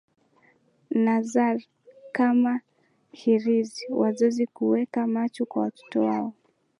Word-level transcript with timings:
nazar 1.03 1.61
kama 2.11 2.61
hirizi 3.11 3.87
Wazazi 3.89 4.47
huweka 4.53 5.07
macho 5.07 5.45
kwa 5.45 5.61
watoto 5.61 6.01
wao 6.01 6.33